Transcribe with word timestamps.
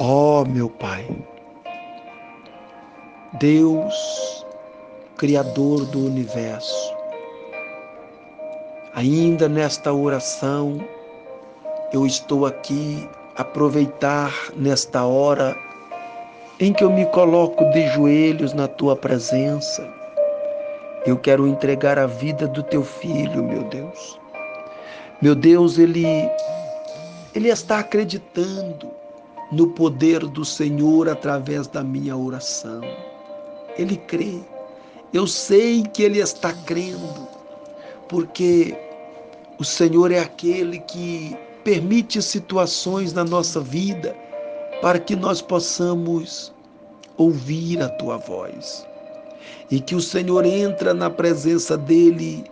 Ó 0.00 0.40
oh, 0.40 0.44
meu 0.44 0.68
Pai, 0.68 1.06
Deus, 3.34 4.44
Criador 5.16 5.86
do 5.86 6.06
universo, 6.06 6.96
ainda 8.92 9.48
nesta 9.48 9.92
oração, 9.92 10.84
eu 11.92 12.04
estou 12.04 12.44
aqui 12.44 13.08
aproveitar 13.36 14.34
nesta 14.56 15.04
hora 15.04 15.56
em 16.58 16.72
que 16.72 16.82
eu 16.82 16.90
me 16.90 17.06
coloco 17.06 17.64
de 17.70 17.86
joelhos 17.90 18.52
na 18.52 18.66
tua 18.66 18.96
presença. 18.96 19.88
Eu 21.06 21.16
quero 21.16 21.46
entregar 21.46 22.00
a 22.00 22.06
vida 22.06 22.48
do 22.48 22.64
teu 22.64 22.82
filho, 22.82 23.44
meu 23.44 23.62
Deus. 23.62 24.20
Meu 25.22 25.36
Deus, 25.36 25.78
ele 25.78 26.04
ele 27.32 27.48
está 27.48 27.78
acreditando 27.78 29.03
no 29.52 29.68
poder 29.68 30.20
do 30.20 30.44
Senhor 30.44 31.08
através 31.08 31.66
da 31.66 31.82
minha 31.82 32.16
oração. 32.16 32.80
Ele 33.76 33.96
crê. 33.96 34.40
Eu 35.12 35.26
sei 35.26 35.82
que 35.82 36.02
ele 36.02 36.18
está 36.18 36.52
crendo, 36.52 37.28
porque 38.08 38.76
o 39.58 39.64
Senhor 39.64 40.10
é 40.10 40.18
aquele 40.18 40.80
que 40.80 41.36
permite 41.62 42.20
situações 42.20 43.12
na 43.12 43.24
nossa 43.24 43.60
vida 43.60 44.14
para 44.82 44.98
que 44.98 45.16
nós 45.16 45.40
possamos 45.40 46.52
ouvir 47.16 47.80
a 47.80 47.88
tua 47.90 48.18
voz. 48.18 48.86
E 49.70 49.80
que 49.80 49.94
o 49.94 50.00
Senhor 50.00 50.44
entra 50.44 50.92
na 50.92 51.08
presença 51.08 51.76
dele 51.76 52.44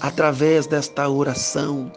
através 0.00 0.66
desta 0.66 1.08
oração 1.08 1.90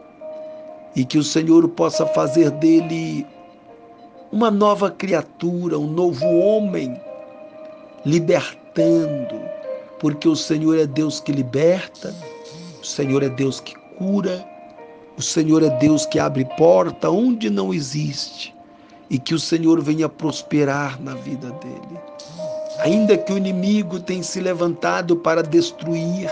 e 0.96 1.06
que 1.06 1.18
o 1.18 1.24
Senhor 1.24 1.68
possa 1.70 2.06
fazer 2.08 2.52
dele 2.52 3.26
uma 4.32 4.52
nova 4.52 4.92
criatura, 4.92 5.80
um 5.80 5.88
novo 5.88 6.26
homem, 6.26 7.00
libertando, 8.06 9.40
porque 10.00 10.28
o 10.28 10.36
Senhor 10.36 10.78
é 10.78 10.86
Deus 10.86 11.20
que 11.20 11.32
liberta, 11.32 12.14
o 12.82 12.86
Senhor 12.86 13.24
é 13.24 13.30
Deus 13.30 13.60
que 13.60 13.76
cura, 13.98 14.46
o 15.18 15.22
Senhor 15.22 15.64
é 15.64 15.70
Deus 15.78 16.06
que 16.06 16.20
abre 16.20 16.46
porta 16.58 17.10
onde 17.10 17.50
não 17.50 17.74
existe 17.74 18.54
e 19.10 19.18
que 19.18 19.34
o 19.34 19.40
Senhor 19.40 19.82
venha 19.82 20.08
prosperar 20.08 21.02
na 21.02 21.16
vida 21.16 21.50
dele. 21.52 22.00
Ainda 22.80 23.18
que 23.18 23.34
o 23.34 23.38
inimigo 23.38 24.00
tenha 24.00 24.22
se 24.22 24.40
levantado 24.40 25.16
para 25.16 25.42
destruir, 25.42 26.30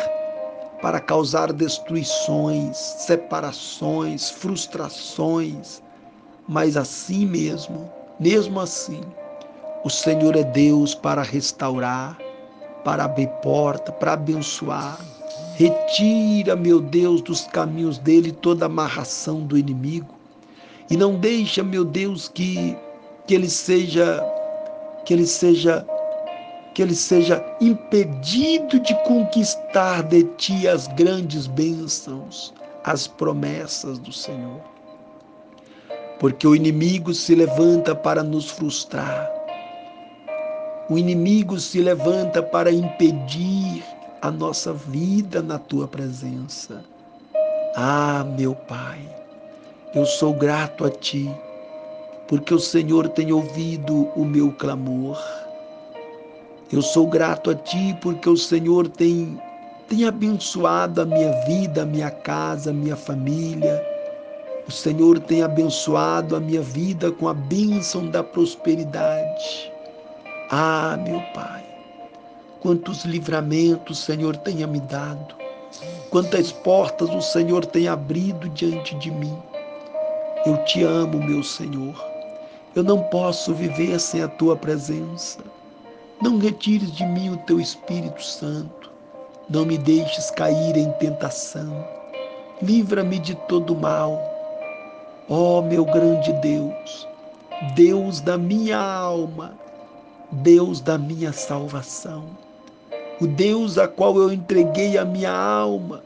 para 0.82 1.00
causar 1.00 1.52
destruições, 1.52 2.78
separações, 2.78 4.30
frustrações, 4.30 5.82
mas 6.48 6.78
assim 6.78 7.26
mesmo, 7.26 7.90
mesmo 8.20 8.60
assim, 8.60 9.02
o 9.84 9.90
Senhor 9.90 10.36
é 10.36 10.44
Deus 10.44 10.94
para 10.94 11.22
restaurar, 11.22 12.18
para 12.84 13.06
abrir 13.06 13.28
porta, 13.42 13.92
para 13.92 14.14
abençoar. 14.14 15.00
Retira, 15.56 16.56
meu 16.56 16.82
Deus, 16.82 17.22
dos 17.22 17.42
caminhos 17.48 17.98
dele 17.98 18.32
toda 18.32 18.66
amarração 18.66 19.42
do 19.42 19.58
inimigo. 19.58 20.14
E 20.90 20.96
não 20.96 21.16
deixa, 21.16 21.64
meu 21.64 21.84
Deus, 21.84 22.28
que, 22.28 22.78
que 23.26 23.34
ele 23.34 23.50
seja 23.50 24.24
que 25.06 25.14
ele 25.14 25.26
seja 25.26 25.86
que 26.74 26.82
ele 26.82 26.96
seja 26.96 27.44
impedido 27.62 28.80
de 28.82 28.94
conquistar 29.04 30.04
de 30.04 30.24
ti 30.36 30.68
as 30.68 30.88
grandes 30.88 31.48
bênçãos, 31.48 32.54
as 32.84 33.08
promessas 33.08 33.98
do 33.98 34.12
Senhor 34.12 34.75
porque 36.20 36.48
o 36.48 36.56
inimigo 36.56 37.14
se 37.14 37.36
levanta 37.36 37.94
para 37.94 38.24
nos 38.24 38.50
frustrar. 38.50 39.32
O 40.90 40.98
inimigo 40.98 41.60
se 41.60 41.82
levanta 41.82 42.42
para 42.42 42.72
impedir 42.72 43.84
a 44.22 44.32
nossa 44.32 44.72
vida 44.72 45.42
na 45.42 45.58
tua 45.58 45.88
presença. 45.88 46.84
Ah, 47.76 48.26
meu 48.38 48.56
Pai, 48.56 49.00
eu 49.94 50.06
sou 50.06 50.34
grato 50.34 50.86
a 50.86 50.90
ti, 50.90 51.30
porque 52.28 52.54
o 52.54 52.60
Senhor 52.60 53.10
tem 53.10 53.32
ouvido 53.32 54.10
o 54.16 54.24
meu 54.24 54.52
clamor. 54.54 55.22
Eu 56.72 56.82
sou 56.82 57.08
grato 57.08 57.52
a 57.52 57.56
ti 57.56 57.98
porque 58.02 58.30
o 58.30 58.38
Senhor 58.38 58.88
tem 58.88 59.40
tem 59.88 60.06
abençoado 60.06 61.02
a 61.02 61.06
minha 61.06 61.32
vida, 61.46 61.84
a 61.84 61.86
minha 61.86 62.10
casa, 62.10 62.72
a 62.72 62.74
minha 62.74 62.96
família 62.96 63.95
o 64.68 64.72
Senhor 64.72 65.20
tem 65.20 65.44
abençoado 65.44 66.36
a 66.36 66.40
minha 66.40 66.62
vida 66.62 67.12
com 67.12 67.28
a 67.28 67.34
bênção 67.36 68.08
da 68.10 68.24
prosperidade. 68.24 69.72
Ah, 70.50 70.98
meu 71.04 71.22
Pai, 71.36 71.64
quantos 72.62 73.06
livramentos 73.06 74.00
o 74.00 74.02
Senhor 74.04 74.36
tenha 74.38 74.66
me 74.66 74.80
dado, 74.80 75.36
quantas 76.10 76.52
portas 76.52 77.10
o 77.10 77.22
Senhor 77.22 77.64
tem 77.64 77.88
abrido 77.88 78.50
diante 78.50 78.96
de 78.96 79.12
mim. 79.12 79.38
Eu 80.48 80.58
te 80.66 80.84
amo, 80.84 81.20
meu 81.20 81.44
Senhor. 81.44 81.96
Eu 82.76 82.84
não 82.84 83.04
posso 83.04 83.54
viver 83.54 84.00
sem 84.00 84.24
a 84.24 84.28
tua 84.28 84.56
presença. 84.56 85.40
Não 86.22 86.40
retires 86.40 86.92
de 86.92 87.06
mim 87.06 87.30
o 87.30 87.38
teu 87.38 87.60
Espírito 87.60 88.22
Santo. 88.24 88.92
Não 89.48 89.64
me 89.64 89.78
deixes 89.78 90.32
cair 90.32 90.76
em 90.76 90.92
tentação. 90.94 91.86
Livra-me 92.62 93.20
de 93.20 93.36
todo 93.48 93.76
mal 93.76 94.35
Ó 95.28 95.58
oh, 95.58 95.62
meu 95.64 95.84
grande 95.86 96.32
Deus, 96.34 97.08
Deus 97.74 98.22
da 98.22 98.38
minha 98.38 98.78
alma, 98.78 99.58
Deus 100.32 100.82
da 100.82 101.00
minha 101.00 101.34
salvação, 101.34 102.26
o 103.20 103.26
Deus 103.26 103.80
a 103.80 103.88
qual 103.88 104.18
eu 104.18 104.32
entreguei 104.32 105.00
a 105.00 105.04
minha 105.04 105.32
alma, 105.32 106.04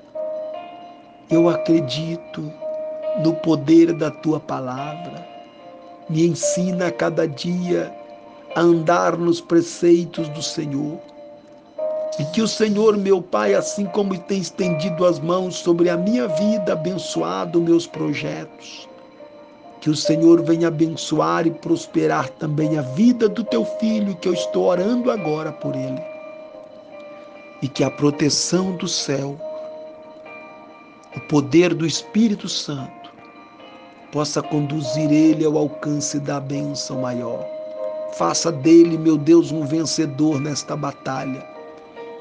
eu 1.30 1.50
acredito 1.50 2.50
no 3.22 3.36
poder 3.36 3.92
da 3.92 4.10
tua 4.10 4.40
palavra. 4.40 5.28
Me 6.10 6.26
ensina 6.26 6.88
a 6.88 6.92
cada 6.92 7.28
dia 7.28 7.94
a 8.56 8.62
andar 8.62 9.18
nos 9.18 9.42
preceitos 9.42 10.30
do 10.30 10.42
Senhor. 10.42 10.98
E 12.18 12.24
que 12.26 12.42
o 12.42 12.48
Senhor, 12.48 12.98
meu 12.98 13.22
Pai, 13.22 13.54
assim 13.54 13.86
como 13.86 14.18
tem 14.18 14.40
estendido 14.40 15.06
as 15.06 15.20
mãos 15.20 15.58
sobre 15.58 15.90
a 15.90 15.98
minha 15.98 16.28
vida, 16.28 16.72
abençoado 16.72 17.62
meus 17.62 17.86
projetos, 17.86 18.88
que 19.82 19.90
o 19.90 19.96
Senhor 19.96 20.42
venha 20.44 20.68
abençoar 20.68 21.48
e 21.48 21.52
prosperar 21.52 22.30
também 22.30 22.78
a 22.78 22.82
vida 22.82 23.30
do 23.30 23.44
teu 23.44 23.64
filho, 23.80 24.16
que 24.16 24.28
eu 24.28 24.34
estou 24.34 24.66
orando 24.66 25.10
agora 25.10 25.52
por 25.52 25.74
ele. 25.74 26.02
E 27.62 27.68
que 27.68 27.84
a 27.84 27.90
proteção 27.90 28.76
do 28.76 28.88
céu, 28.88 29.40
o 31.16 31.20
poder 31.22 31.74
do 31.74 31.86
Espírito 31.86 32.50
Santo, 32.50 33.10
possa 34.12 34.42
conduzir 34.42 35.12
ele 35.12 35.46
ao 35.46 35.58
alcance 35.58 36.20
da 36.20 36.40
bênção 36.40 37.02
maior. 37.02 37.46
Faça 38.14 38.52
dele, 38.52 38.98
meu 38.98 39.18
Deus, 39.18 39.52
um 39.52 39.66
vencedor 39.66 40.42
nesta 40.42 40.76
batalha. 40.76 41.46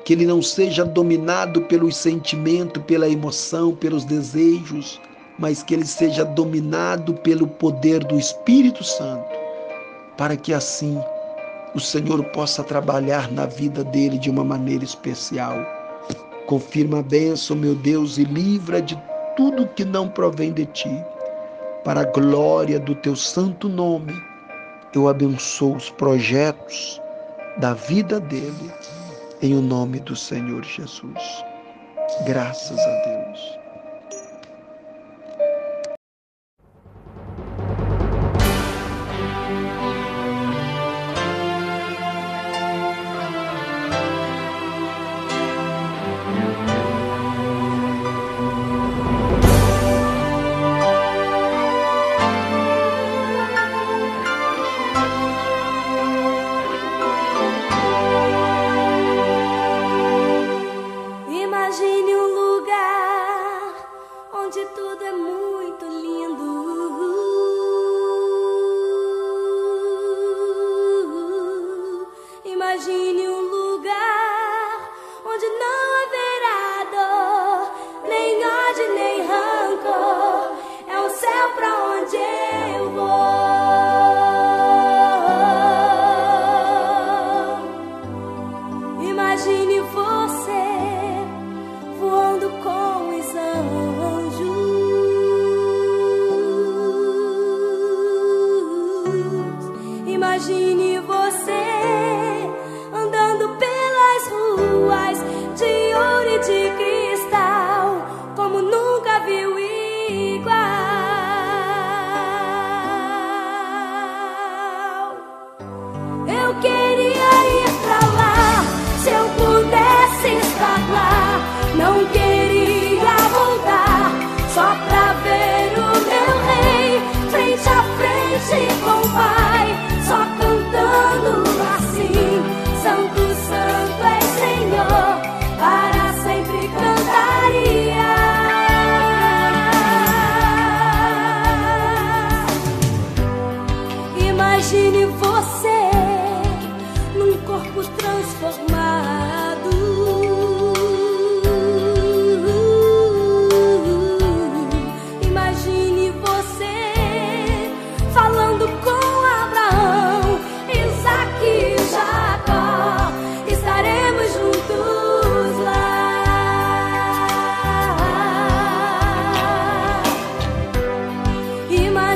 Que 0.04 0.12
ele 0.12 0.26
não 0.26 0.40
seja 0.40 0.84
dominado 0.84 1.62
pelos 1.62 1.96
sentimentos, 1.96 2.82
pela 2.84 3.08
emoção, 3.08 3.74
pelos 3.74 4.04
desejos, 4.04 5.00
mas 5.38 5.62
que 5.62 5.74
ele 5.74 5.86
seja 5.86 6.24
dominado 6.24 7.14
pelo 7.14 7.46
poder 7.46 8.02
do 8.04 8.18
Espírito 8.18 8.82
Santo, 8.82 9.28
para 10.16 10.36
que 10.36 10.52
assim 10.52 11.00
o 11.74 11.80
Senhor 11.80 12.24
possa 12.26 12.64
trabalhar 12.64 13.30
na 13.30 13.46
vida 13.46 13.84
dele 13.84 14.18
de 14.18 14.30
uma 14.30 14.42
maneira 14.42 14.84
especial. 14.84 15.54
Confirma 16.46 17.00
a 17.00 17.02
bênção, 17.02 17.56
meu 17.56 17.74
Deus, 17.74 18.18
e 18.18 18.24
livra 18.24 18.80
de 18.80 19.00
tudo 19.36 19.68
que 19.68 19.84
não 19.84 20.08
provém 20.08 20.52
de 20.52 20.66
ti. 20.66 21.04
Para 21.84 22.00
a 22.00 22.04
glória 22.04 22.80
do 22.80 22.94
teu 22.94 23.14
santo 23.14 23.68
nome, 23.68 24.14
eu 24.94 25.08
abençoo 25.08 25.76
os 25.76 25.90
projetos 25.90 27.00
da 27.58 27.74
vida 27.74 28.18
dele, 28.18 28.72
em 29.42 29.54
o 29.54 29.60
nome 29.60 30.00
do 30.00 30.16
Senhor 30.16 30.64
Jesus. 30.64 31.44
Graças 32.26 32.78
a 32.78 32.94
Deus. 33.04 33.58
hoje 72.78 73.07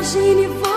seen 0.04 0.71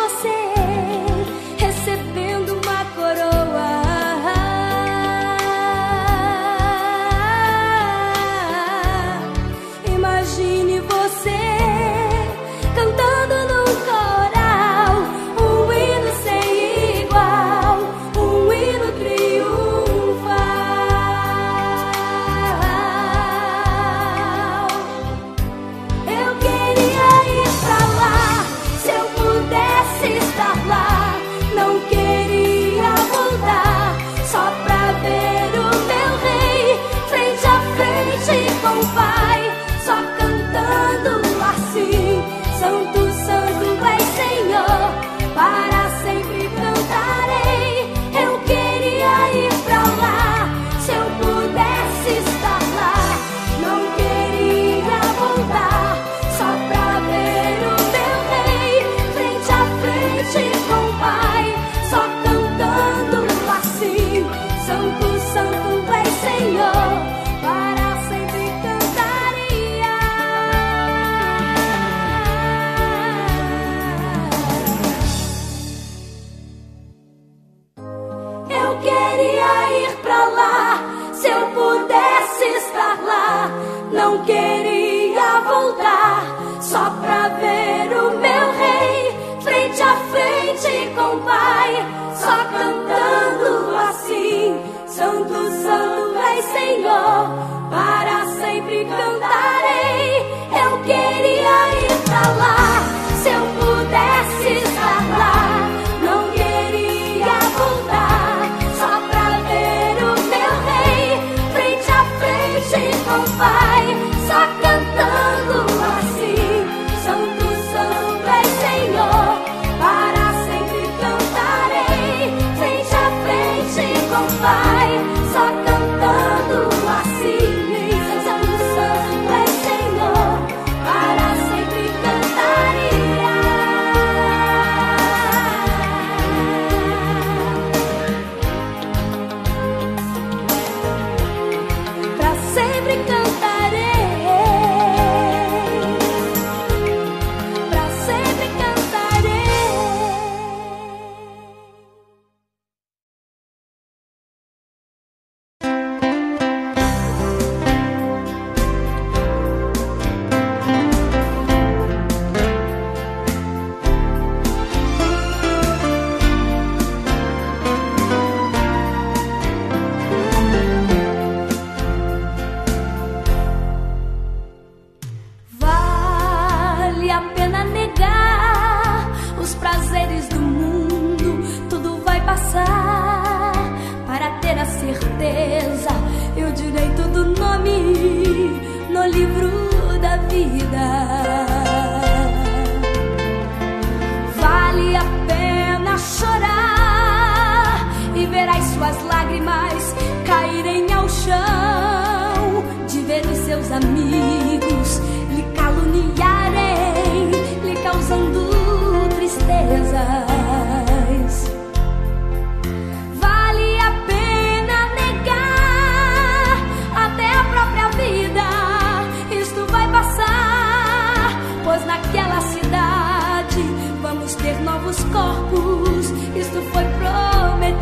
só 92.16 92.46
cantando 92.46 93.76
assim. 93.78 94.60
Santo, 94.88 95.34
Santo 95.34 96.18
é 96.18 96.42
Senhor, 96.42 97.30
para 97.70 98.26
sempre 98.40 98.86
cantar. 98.86 99.45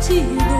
Chỉ 0.08 0.53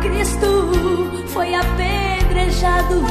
Cristo 0.00 1.26
foi 1.28 1.54
apedrejado. 1.54 3.02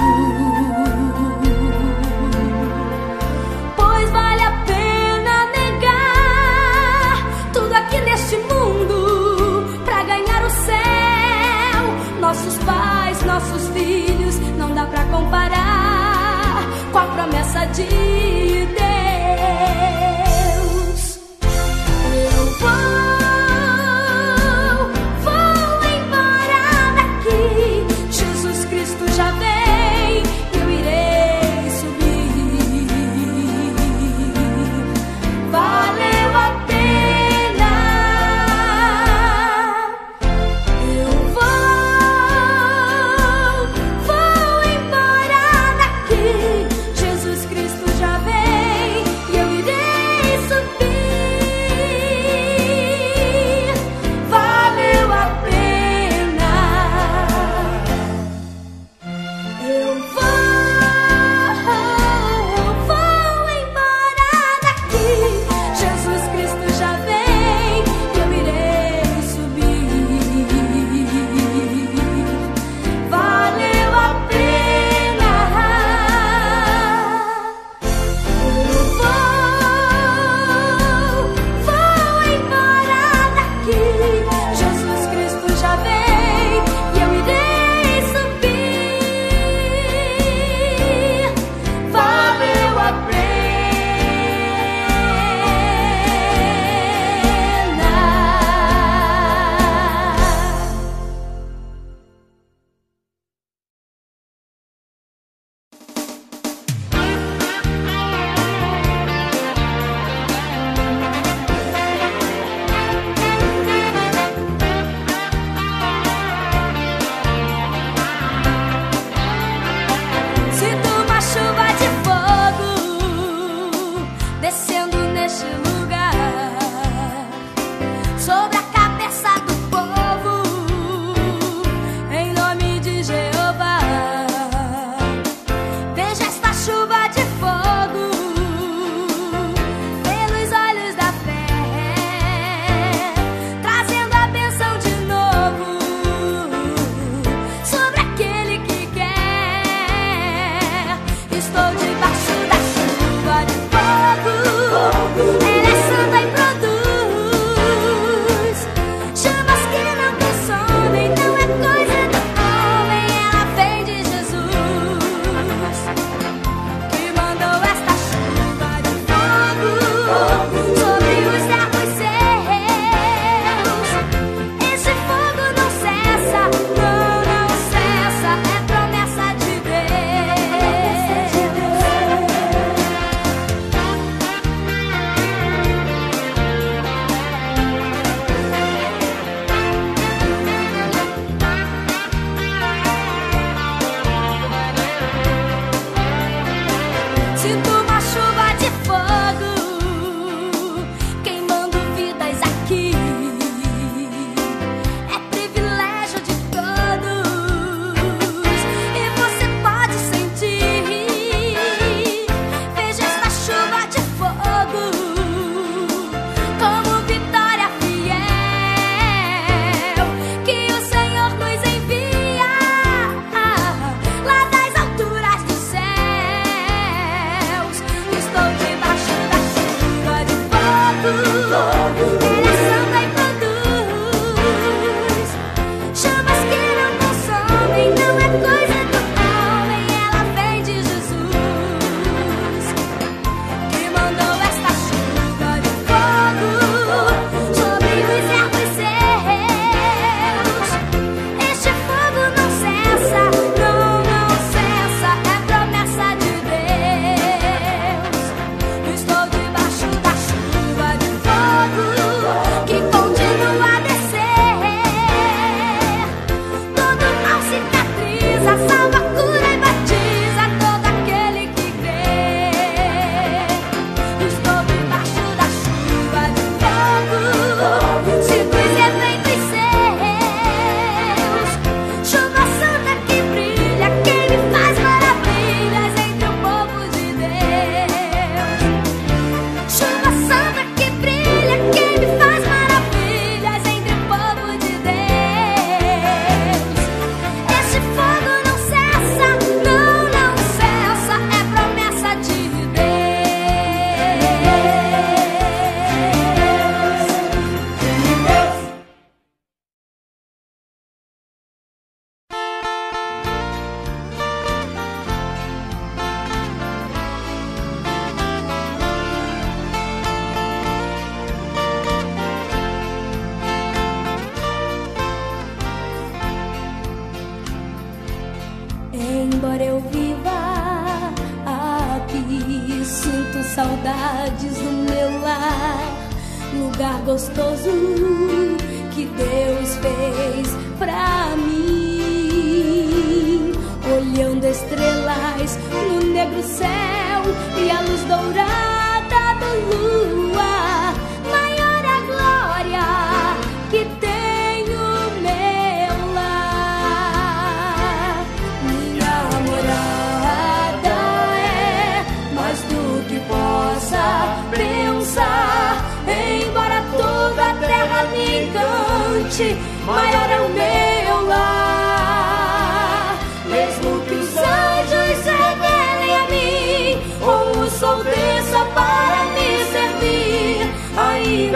Pois 3.75 4.09
vale 4.09 4.43
a 4.43 4.51
pena 4.65 5.45
negar 5.57 7.51
tudo 7.53 7.73
aqui 7.73 8.01
neste 8.01 8.37
mundo 8.37 9.81
para 9.85 10.03
ganhar 10.03 10.45
o 10.45 10.49
céu. 10.49 12.19
Nossos 12.19 12.57
pais, 12.63 13.23
nossos 13.23 13.67
filhos, 13.69 14.39
não 14.57 14.73
dá 14.73 14.85
para 14.85 15.03
comparar 15.05 16.63
com 16.91 16.97
a 16.97 17.05
promessa 17.05 17.65
de 17.67 18.38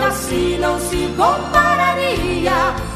ainda 0.03 0.07
assim 0.07 0.57
não 0.59 0.79
se 0.79 1.07
compararia 1.15 2.51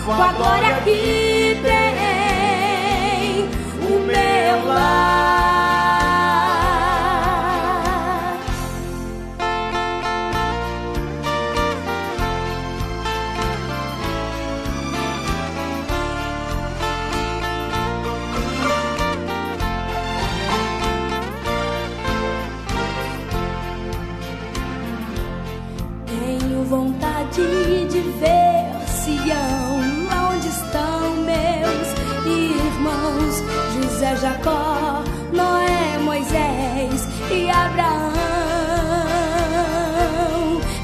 com 0.06 0.12
a 0.12 0.34
glória 0.34 0.76
que 0.84 1.58
tem 1.64 3.50
o 3.90 4.00
meu 4.00 4.68
lar. 4.68 5.57
Jacó, 34.20 35.04
Noé, 35.32 36.00
Moisés 36.00 37.08
e 37.30 37.50
Abraão. 37.52 38.14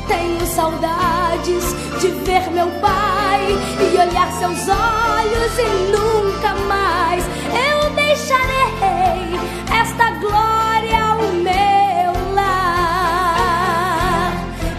Tenho 0.07 0.45
saudades 0.45 1.75
de 1.99 2.09
ver 2.09 2.51
meu 2.51 2.67
pai 2.79 3.57
e 3.79 3.97
olhar 3.97 4.31
seus 4.33 4.69
olhos 4.69 5.57
e 5.57 5.67
nunca 5.91 6.53
mais 6.67 7.25
eu 7.71 7.89
deixarei 7.95 9.39
esta 9.81 10.11
glória 10.19 11.03
ao 11.03 11.17
meu 11.33 12.13
lar. 12.35 14.33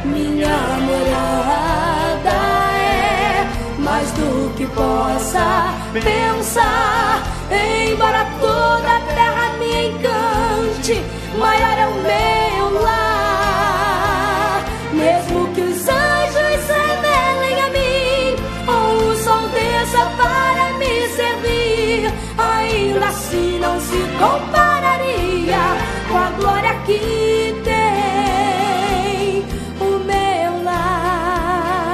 Minha 0.05 0.59
morada 0.87 2.31
é 2.79 3.49
mais 3.81 4.09
do 4.12 4.55
que 4.55 4.67
possa 4.69 5.75
pensar. 5.93 7.34
Embora 7.50 8.26
toda 8.40 8.96
a 8.96 9.00
terra 9.00 9.52
me 9.59 9.88
encante, 9.88 11.02
maior 11.38 11.78
é 11.78 11.87
o 11.87 11.94
meu 11.94 12.83
lar. 12.83 14.64
Mesmo 14.92 15.48
que 15.54 15.61
os 15.61 15.88
anjos 15.88 16.61
se 16.66 16.72
revelem 16.72 17.61
a 17.61 17.68
mim, 17.68 18.37
ou 18.66 19.11
o 19.11 19.16
sol 19.16 19.48
desça 19.48 20.04
para 20.16 20.72
me 20.78 21.09
servir, 21.09 22.12
ainda 22.38 23.07
assim 23.09 23.59
não 23.59 23.78
se 23.80 23.98
compararia 24.18 25.64
com 26.09 26.16
a 26.16 26.30
glória 26.38 26.74
que 26.87 27.54
tem 27.64 29.44
o 29.80 29.98
meu 30.04 30.64
lar. 30.64 31.85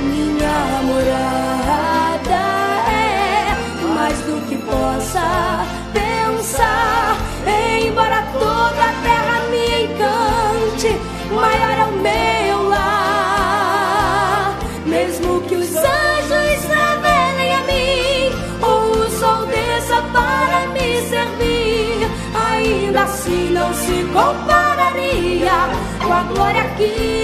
Minha 0.00 0.82
morada 0.84 1.49
que 26.80 27.19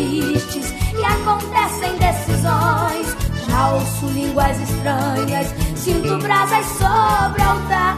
e 0.00 1.04
acontecem 1.04 1.96
decisões. 1.98 3.16
Já 3.46 3.72
ouço 3.72 4.06
línguas 4.06 4.58
estranhas, 4.60 5.54
sinto 5.76 6.18
brasas 6.18 6.64
sobre 6.66 7.42
altar. 7.42 7.96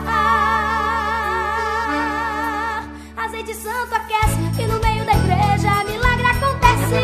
Azeite 3.17 3.55
santo 3.55 3.95
aquece 3.95 4.63
e 4.63 4.67
no 4.67 4.81
meio 4.81 5.05
da 5.05 5.13
igreja 5.13 5.85
milagre 5.85 6.27
acontece. 6.27 6.97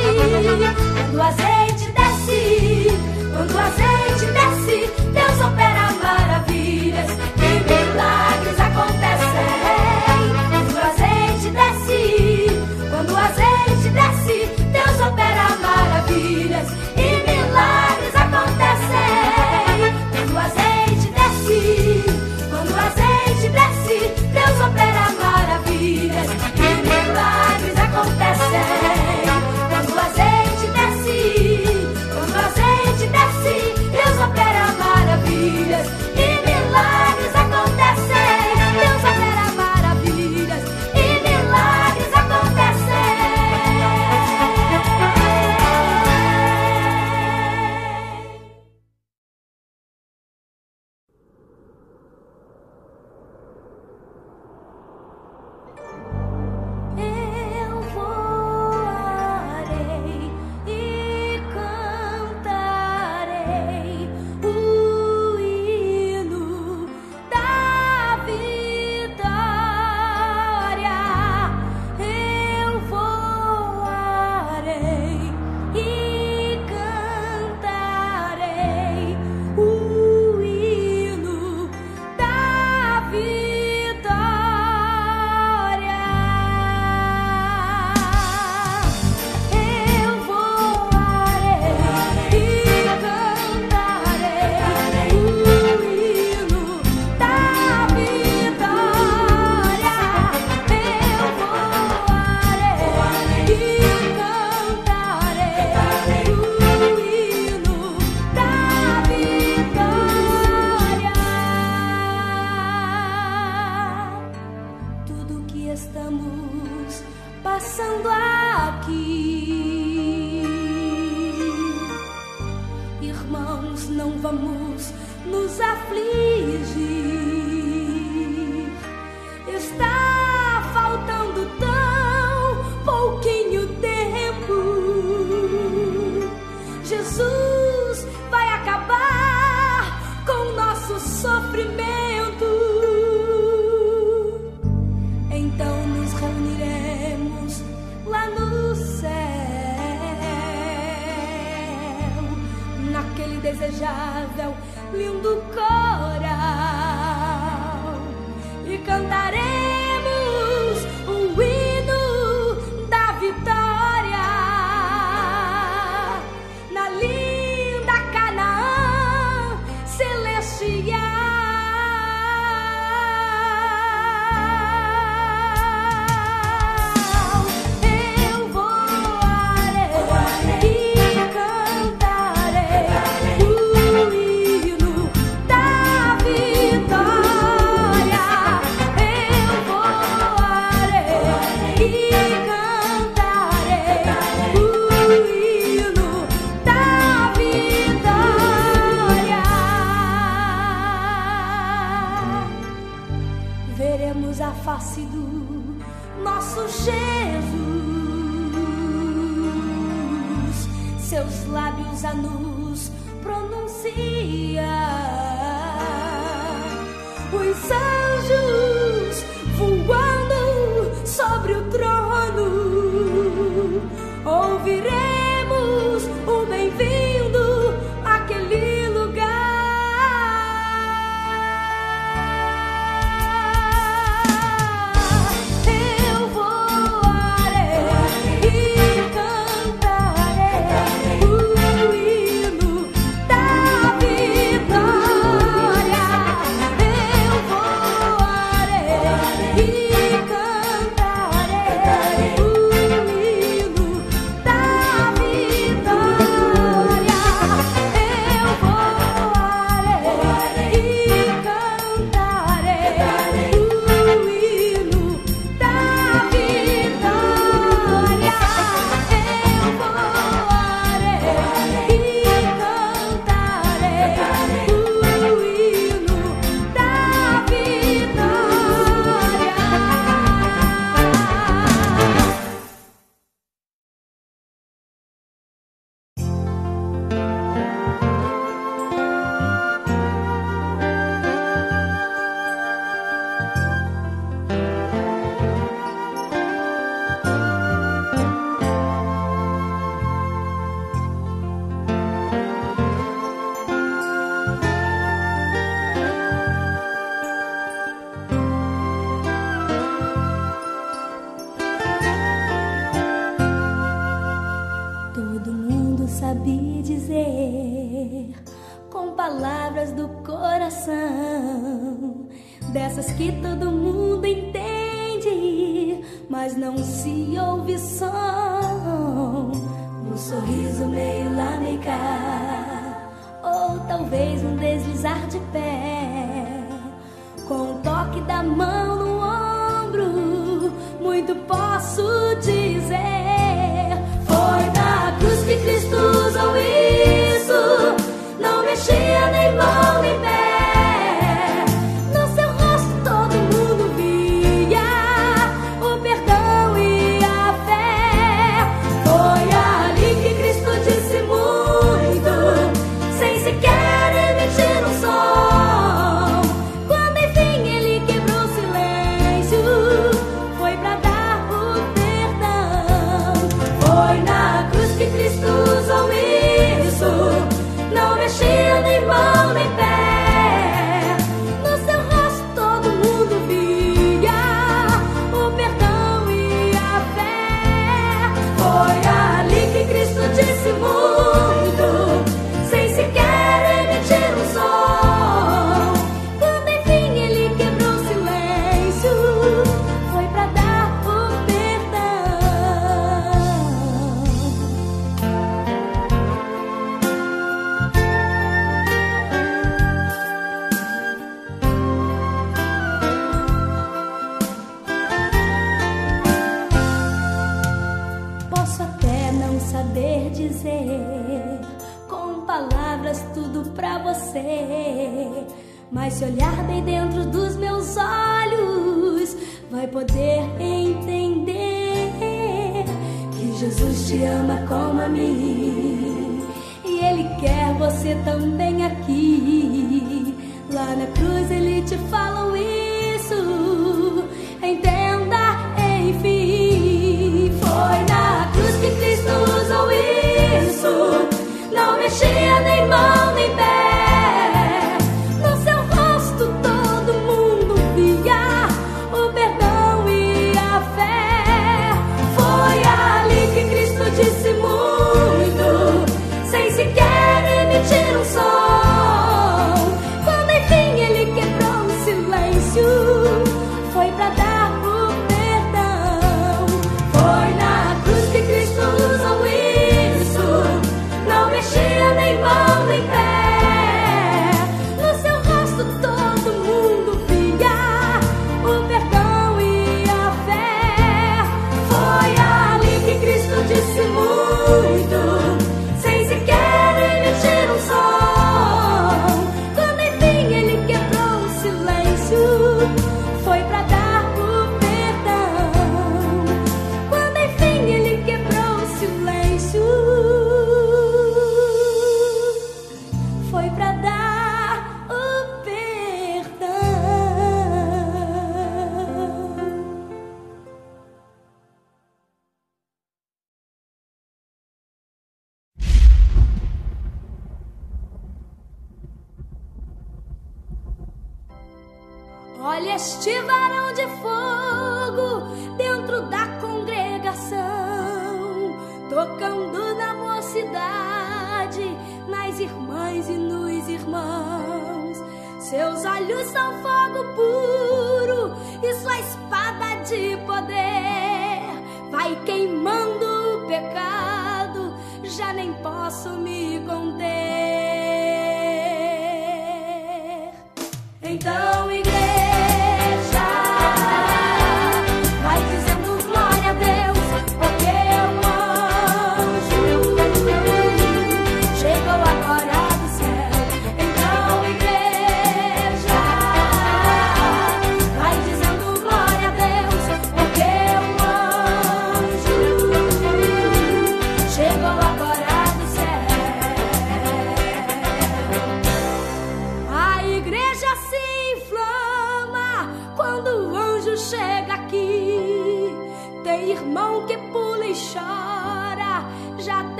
Quando 0.94 1.16
o 1.16 1.22
azeite 1.22 1.92
desce, 1.92 2.88
quando 3.32 3.54
o 3.54 3.58
azeite 3.58 4.26
desce, 4.32 4.90
Deus 5.12 5.40
opera 5.40 5.92
maravilhas 6.02 6.47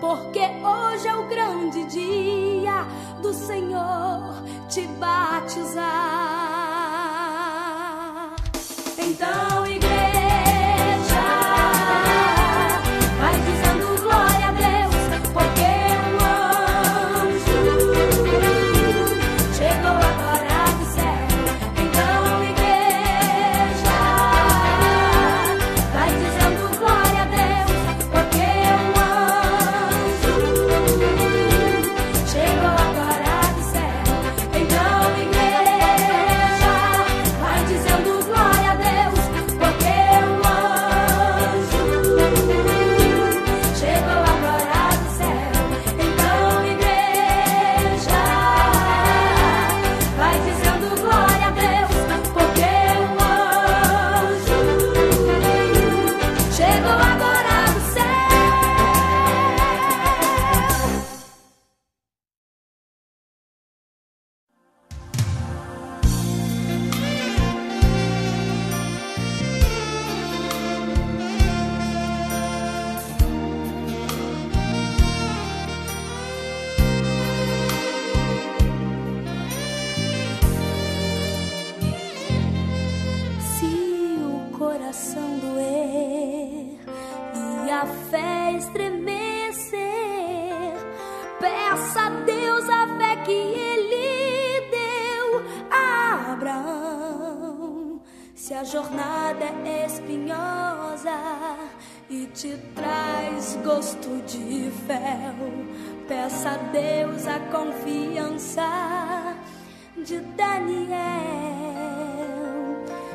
porque 0.00 0.40
hoje 0.40 1.06
é 1.06 1.14
o 1.14 1.26
grande 1.28 1.84
dia 1.84 2.86
do 3.20 3.32
Senhor 3.32 4.42
te 4.68 4.86
batizar. 4.98 5.84
Então, 8.98 9.66
igreja. 9.66 9.89
e 102.10 102.26
te 102.34 102.56
traz 102.74 103.56
gosto 103.64 104.20
de 104.26 104.68
ferro. 104.86 105.64
Peça 106.08 106.50
a 106.50 106.56
Deus 106.56 107.26
a 107.28 107.38
confiança 107.56 109.36
de 109.96 110.18
Daniel. 110.18 110.98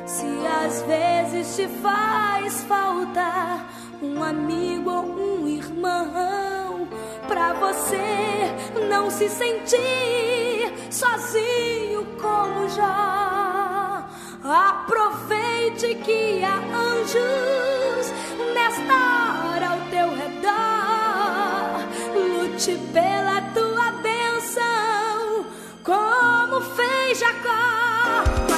Se 0.06 0.26
às 0.66 0.82
vezes 0.84 1.58
te 1.58 1.68
faz 1.82 2.64
faltar 2.64 3.70
um 4.02 4.24
amigo 4.24 4.90
ou 4.90 5.42
um 5.42 5.48
irmão, 5.48 6.88
para 7.28 7.52
você 7.54 8.56
não 8.90 9.10
se 9.12 9.28
sentir 9.28 10.74
sozinho 10.90 12.06
como 12.22 12.70
já 12.70 14.08
aproveita 14.42 15.45
noite 15.66 15.96
que 15.96 16.44
há 16.44 16.58
anjos 16.58 18.14
nesta 18.54 19.48
hora 19.48 19.70
ao 19.70 19.80
teu 19.90 20.10
redor. 20.16 21.82
Lute 22.14 22.78
pela 22.94 23.42
tua 23.52 23.92
bênção, 24.04 25.46
como 25.84 26.62
fez 26.62 27.18
Jacó. 27.18 28.55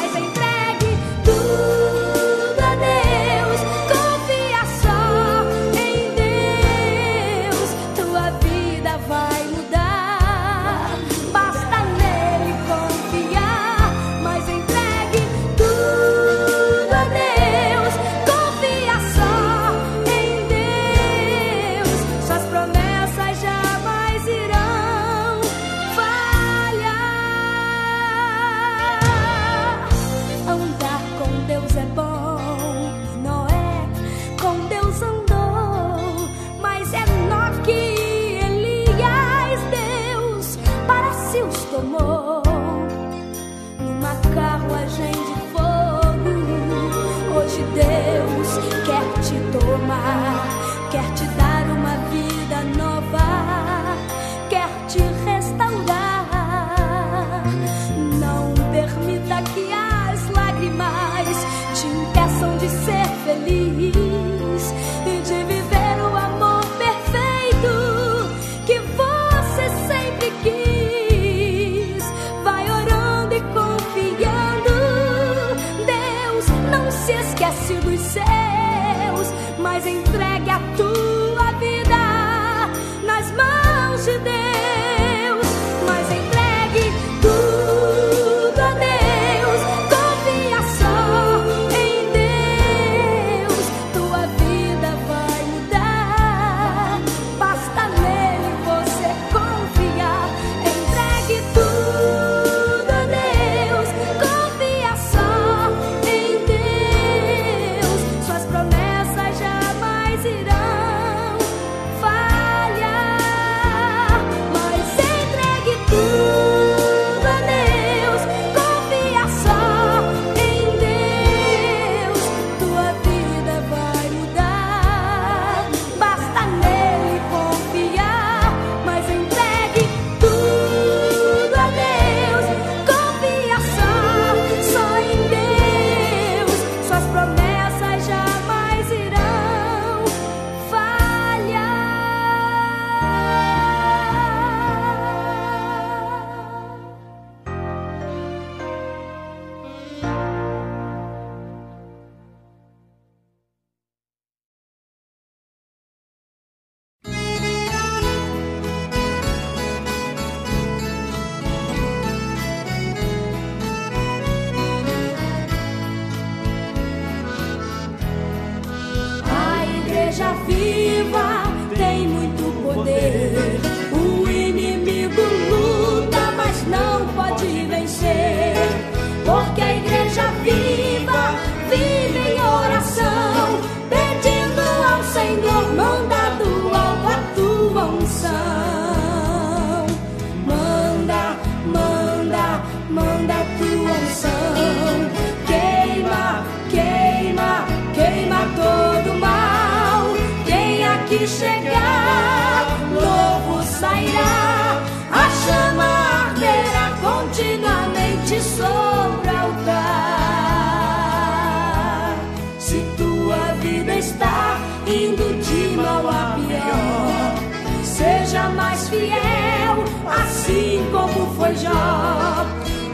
como 220.91 221.35
foi 221.35 221.55
Jó. 221.55 222.45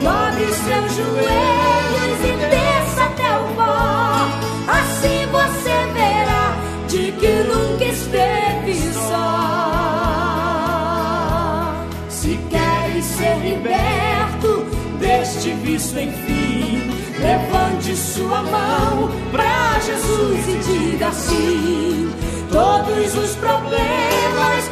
Dobre 0.02 0.46
seus 0.52 0.96
joelhos 0.96 2.20
e 2.24 2.32
desça 2.50 3.04
até 3.04 3.38
o 3.38 3.44
pó. 3.56 4.28
Assim 4.68 5.26
você 5.32 5.76
verá 5.94 6.56
de 6.88 7.12
que 7.14 7.34
nunca 7.44 7.86
esteve 7.86 8.74
só. 9.08 9.74
Se 12.10 12.38
queres 12.50 13.06
ser 13.06 13.38
liberto 13.40 14.66
deste 15.00 15.52
vício, 15.54 16.00
enfim, 16.00 16.92
levante 17.20 17.96
sua 17.96 18.42
mão 18.44 19.10
para 19.32 19.80
Jesus 19.80 20.48
e 20.48 20.58
diga 20.58 21.12
sim. 21.12 22.12
Todos 22.52 23.16
os 23.16 23.36
problemas 23.38 24.63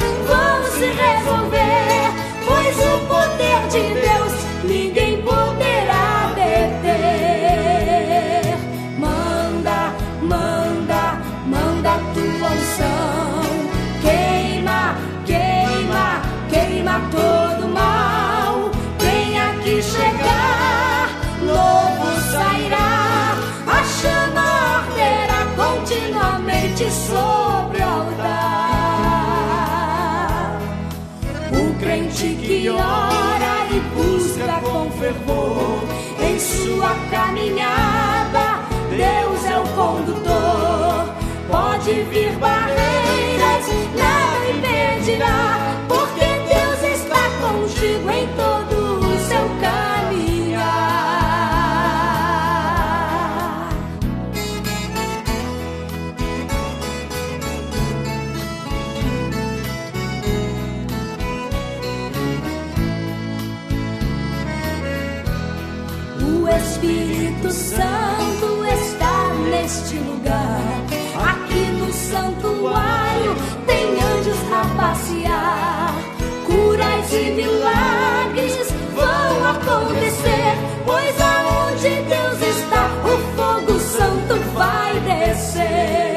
sua 36.82 36.96
caminhada. 37.12 38.60
Deus 38.90 39.46
é 39.46 39.60
o 39.60 39.64
condutor, 39.76 41.14
pode 41.48 41.92
vir 42.10 42.32
barreiras, 42.40 43.68
nada 43.96 44.50
impedirá. 44.50 45.71
say 85.42 86.11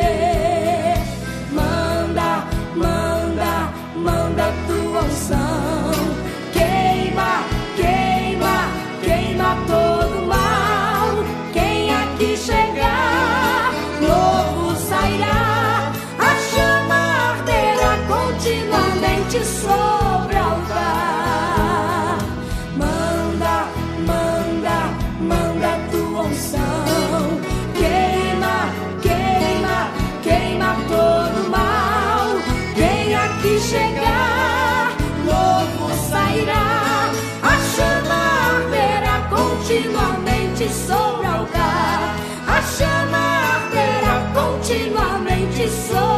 continuamente 44.74 45.68
sou. 45.68 46.13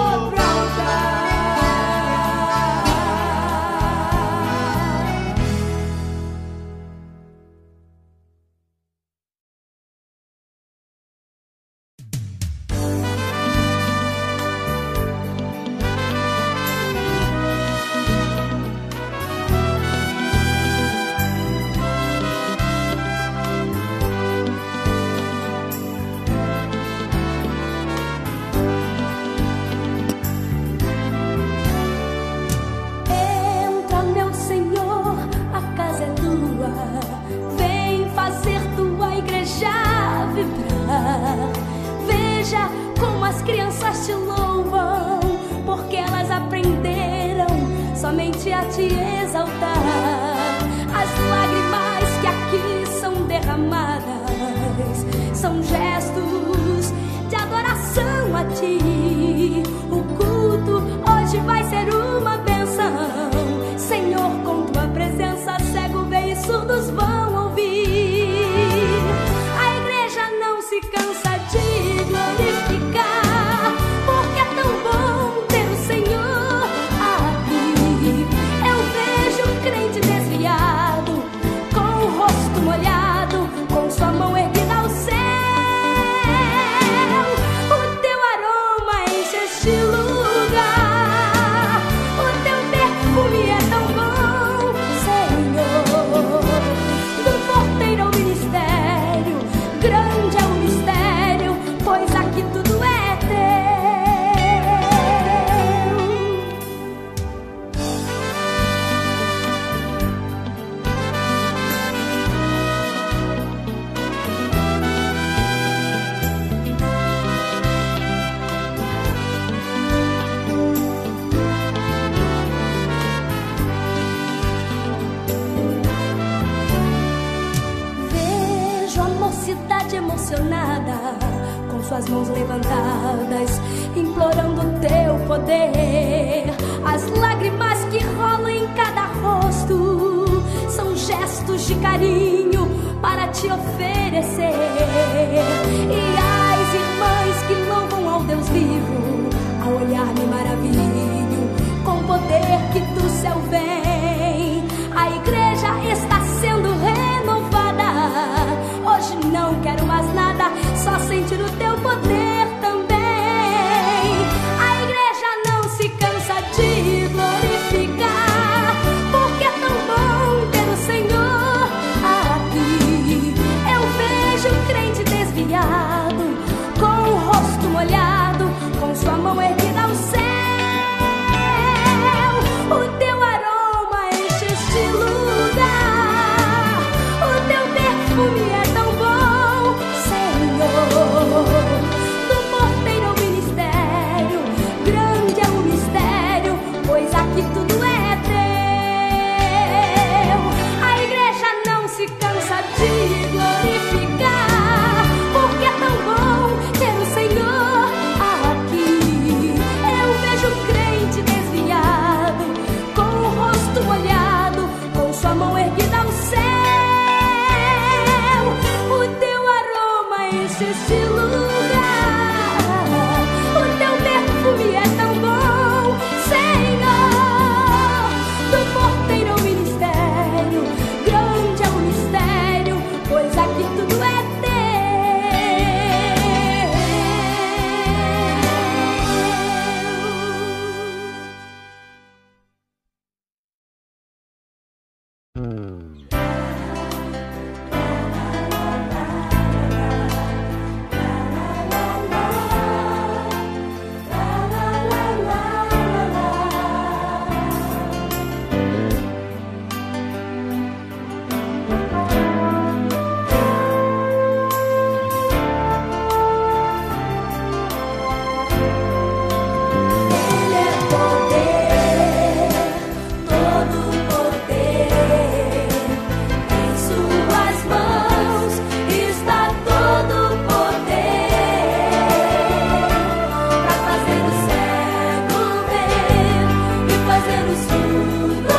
soon. 287.57 288.56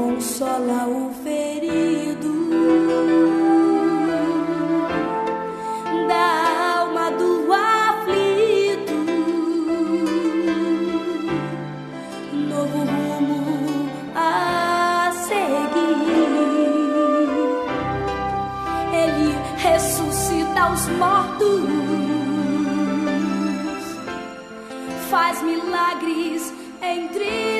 consola 0.00 0.86
o 0.88 1.12
ferido. 1.22 2.32
Da 6.08 6.78
alma 6.78 7.10
do 7.12 7.52
aflito, 7.52 8.98
novo 12.48 12.78
rumo 12.92 13.90
a 14.14 15.12
seguir. 15.28 16.00
Ele 19.02 19.28
ressuscita 19.58 20.72
os 20.72 20.88
mortos, 20.98 21.60
faz 25.10 25.42
milagres 25.42 26.54
entre 26.82 27.59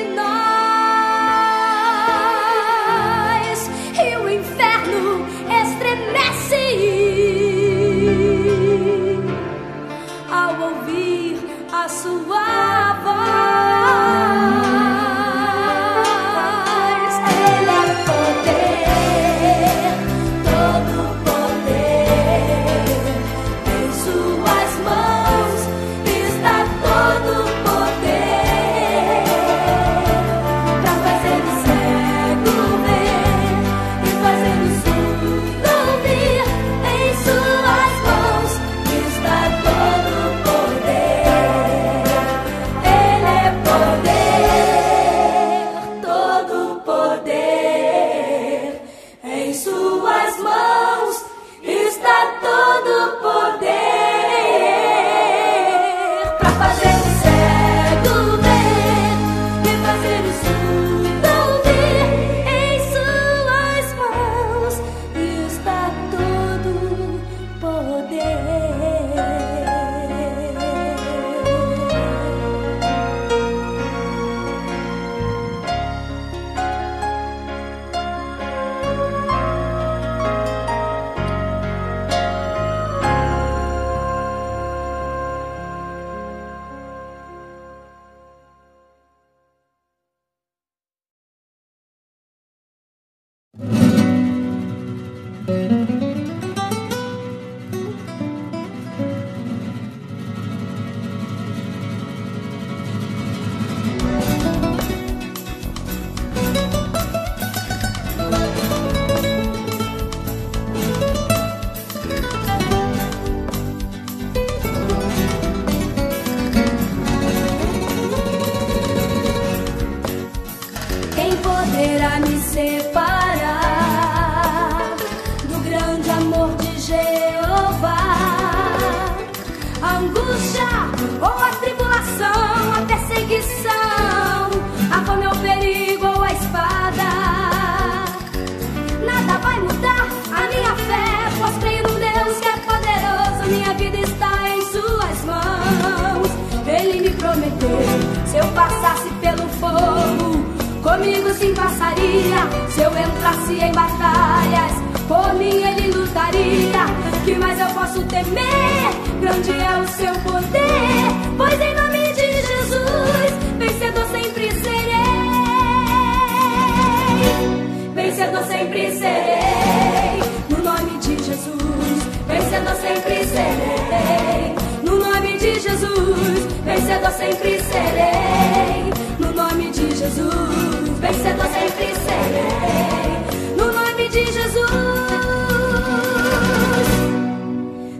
sempre 177.41 177.59
serei. 177.63 178.93
No 179.17 179.31
nome 179.33 179.71
de 179.71 179.95
Jesus, 179.95 180.89
vencedor 180.99 181.47
sempre 181.47 181.95
serei. 181.95 183.55
No 183.57 183.73
nome 183.73 184.09
de 184.09 184.25
Jesus. 184.25 184.61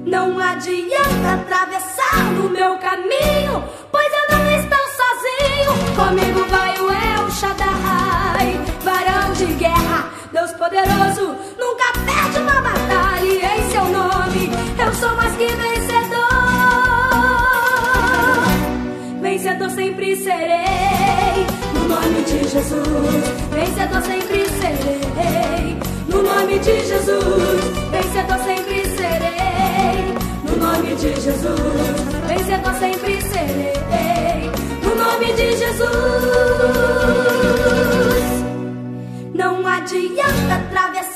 Não 0.05 0.39
adianta 0.39 1.33
atravessar 1.33 2.23
no 2.35 2.49
meu 2.49 2.77
caminho, 2.77 3.63
pois 3.91 4.11
eu 4.13 4.37
não 4.37 4.51
estou 4.51 4.85
sozinho. 4.99 5.71
Comigo 5.95 6.45
vai 6.49 6.79
o 6.79 6.91
El 6.91 7.31
Shaddai, 7.31 8.61
varão 8.83 9.33
de 9.33 9.45
guerra, 9.53 10.09
Deus 10.31 10.51
poderoso, 10.51 11.35
nunca 11.57 11.91
perde 12.05 12.39
uma 12.39 12.61
batalha. 12.61 13.57
Em 13.57 13.71
seu 13.71 13.85
nome, 13.85 14.51
eu 14.77 14.93
sou 14.93 15.15
mais 15.15 15.35
que 15.35 15.47
vencedor. 15.47 15.90
serei. 20.15 21.45
No 21.73 21.87
nome 21.87 22.21
de 22.23 22.47
Jesus, 22.47 23.23
vencedor 23.51 24.01
sempre 24.01 24.45
serei. 24.59 25.77
No 26.07 26.21
nome 26.23 26.59
de 26.59 26.79
Jesus, 26.85 27.61
vencedor 27.91 28.39
sempre 28.39 28.85
serei. 28.95 30.15
No 30.43 30.55
nome 30.57 30.95
de 30.95 31.15
Jesus, 31.21 31.55
vencedor 32.27 32.73
sempre 32.79 33.21
serei. 33.21 34.51
No 34.83 34.95
nome 34.95 35.33
de 35.33 35.51
Jesus, 35.57 35.91
não 39.33 39.67
adianta 39.67 40.55
atravessar. 40.55 41.10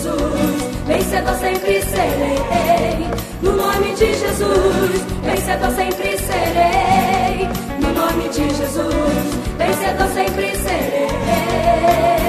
Jesus, 0.00 0.14
vencedor 0.86 1.34
sempre 1.34 1.82
serei. 1.82 3.06
No 3.42 3.52
nome 3.52 3.94
de 3.94 4.14
Jesus, 4.14 5.02
vencedor 5.22 5.70
sempre 5.72 6.16
serei. 6.16 7.48
No 7.80 7.92
nome 7.92 8.28
de 8.30 8.48
Jesus, 8.48 8.86
vencedor 9.58 10.08
sempre 10.14 10.56
serei. 10.56 12.19